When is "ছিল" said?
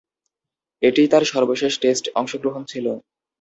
2.65-2.85